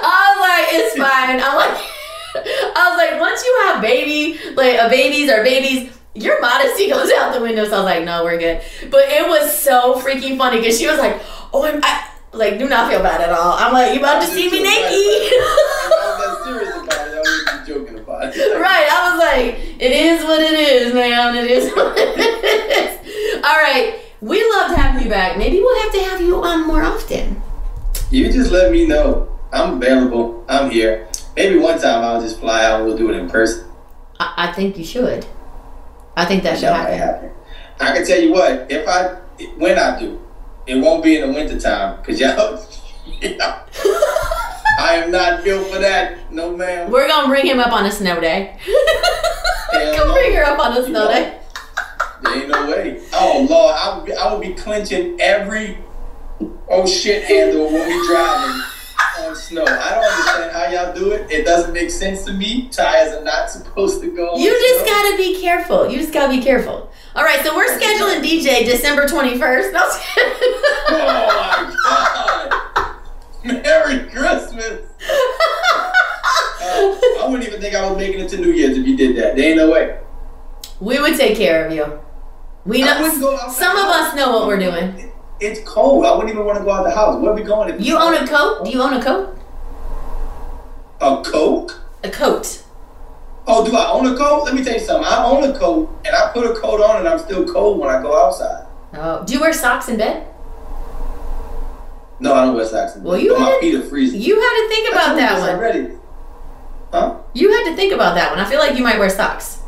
[0.00, 1.40] I was like, it's fine.
[1.40, 1.78] I'm like,
[2.76, 7.10] I was like, once you have baby, like a babies or babies, your modesty goes
[7.12, 7.64] out the window.
[7.64, 8.60] So I was like, no, we're good.
[8.90, 11.20] But it was so freaking funny because she was like,
[11.52, 13.52] oh, I'm, I, like, do not feel bad at all.
[13.56, 15.32] I'm like, you about to see me naked?
[18.60, 18.88] right.
[18.90, 21.36] I was like, it is what it is, man.
[21.36, 23.44] It is what it is.
[23.44, 24.00] All right.
[24.20, 25.38] We loved having you back.
[25.38, 27.40] Maybe we'll have to have you on more often.
[28.10, 29.28] You just let me know.
[29.52, 30.44] I'm available.
[30.48, 31.08] I'm here.
[31.36, 33.70] Maybe one time I'll just fly out and we'll do it in person.
[34.18, 35.24] I, I think you should.
[36.16, 36.98] I think that should happen.
[36.98, 37.30] happen.
[37.80, 39.14] I can tell you what, if I,
[39.56, 40.20] when I do,
[40.66, 42.66] it won't be in the wintertime because y'all,
[44.80, 46.32] I am not built for that.
[46.32, 46.90] No, ma'am.
[46.90, 48.58] We're gonna bring him up on a snow day.
[49.72, 51.38] Come bring her up on snow day.
[52.22, 53.02] There ain't no way.
[53.12, 55.78] Oh, Lord, I would be, I would be clenching every
[56.68, 58.62] oh shit handle when we driving
[59.20, 59.64] on snow.
[59.64, 61.30] I don't understand how y'all do it.
[61.30, 62.68] It doesn't make sense to me.
[62.70, 64.92] Tires are not supposed to go You just snow.
[64.92, 65.88] gotta be careful.
[65.90, 66.90] You just gotta be careful.
[67.14, 69.72] All right, so we're scheduling DJ December 21st.
[69.72, 69.80] No,
[70.90, 73.62] Oh my God.
[73.62, 74.80] Merry Christmas.
[76.60, 79.16] Uh, I wouldn't even think I was making it to New Year's if you did
[79.16, 79.36] that.
[79.36, 79.98] There ain't no way.
[80.80, 82.00] we would take care of you.
[82.66, 83.08] We know
[83.50, 85.12] some of us know what we're doing.
[85.40, 86.04] It's cold.
[86.04, 87.20] I wouldn't even want to go out the house.
[87.20, 87.72] Where are we going?
[87.74, 88.64] If You own a coat?
[88.64, 89.36] Do you own a coat?
[91.00, 91.78] a coat?
[92.04, 92.62] A coat.
[93.46, 94.44] Oh, do I own a coat?
[94.44, 95.06] Let me tell you something.
[95.10, 97.88] I own a coat, and I put a coat on, and I'm still cold when
[97.88, 98.66] I go outside.
[98.94, 100.26] Oh, do you wear socks in bed?
[102.20, 102.96] No, I don't wear socks.
[102.96, 103.08] in bed.
[103.08, 104.20] Well, you but my had- feet are freezing.
[104.20, 105.50] You had to think I about that one.
[105.50, 105.88] already.
[106.90, 107.16] Huh?
[107.34, 108.40] You had to think about that one.
[108.40, 109.60] I feel like you might wear socks.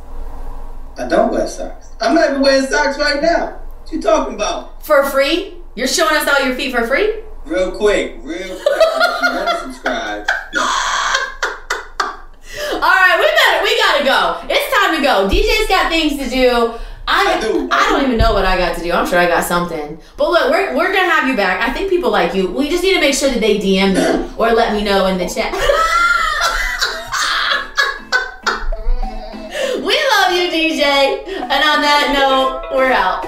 [0.97, 1.93] I don't wear socks.
[2.01, 3.59] I'm not even wearing socks right now.
[3.83, 4.85] What you talking about?
[4.85, 5.55] For free?
[5.75, 7.21] You're showing us all your feet for free?
[7.45, 8.59] Real quick, real quick.
[8.59, 10.27] if you want to subscribe,
[12.73, 13.63] All right, we better.
[13.63, 14.55] We gotta go.
[14.55, 15.29] It's time to go.
[15.29, 16.75] DJ's got things to do.
[17.07, 17.69] I, I do.
[17.71, 18.93] I don't even know what I got to do.
[18.93, 19.99] I'm sure I got something.
[20.17, 21.61] But look, we're, we're gonna have you back.
[21.69, 22.51] I think people like you.
[22.51, 25.19] We just need to make sure that they DM me or let me know in
[25.19, 25.53] the chat.
[30.31, 31.27] Love you, DJ.
[31.27, 33.27] And on that note, we're out.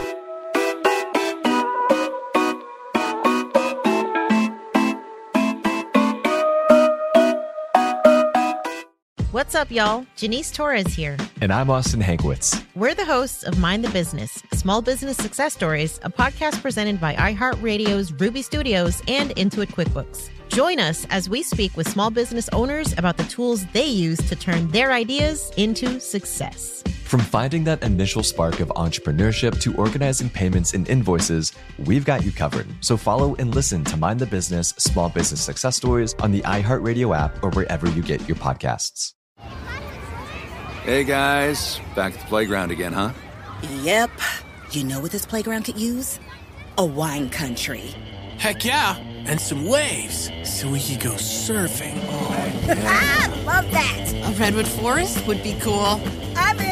[9.33, 10.07] What's up, y'all?
[10.15, 11.17] Janice Torres here.
[11.41, 12.65] And I'm Austin Hankwitz.
[12.77, 17.15] We're the hosts of Mind the Business Small Business Success Stories, a podcast presented by
[17.15, 20.31] iHeartRadio's Ruby Studios and Intuit QuickBooks.
[20.49, 24.37] Join us as we speak with small business owners about the tools they use to
[24.37, 26.85] turn their ideas into success.
[27.13, 31.53] From finding that initial spark of entrepreneurship to organizing payments and invoices,
[31.85, 32.67] we've got you covered.
[32.81, 37.15] So follow and listen to Mind the Business Small Business Success Stories on the iHeartRadio
[37.15, 39.13] app or wherever you get your podcasts.
[40.85, 43.13] Hey guys, back at the playground again, huh?
[43.83, 44.11] Yep.
[44.71, 46.19] You know what this playground could use?
[46.79, 47.95] A wine country.
[48.39, 48.97] Heck yeah,
[49.27, 51.93] and some waves so we could go surfing.
[52.05, 54.15] oh Ah, love that.
[54.15, 56.01] A redwood forest would be cool.
[56.35, 56.72] I'm in.